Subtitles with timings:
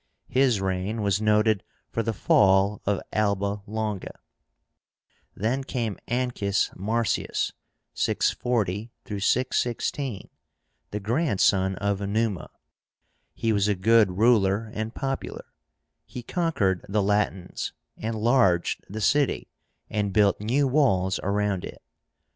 [0.29, 4.17] His reign was noted for the fall of Alba Longa.
[5.35, 7.53] Then came ANCUS MARCIUS
[7.93, 10.27] (640 616),
[10.89, 12.49] the grandson of Numa.
[13.35, 15.45] He was a good ruler and popular.
[16.07, 19.51] He conquered the Latins, enlarged the city,
[19.87, 21.83] and built new walls around it.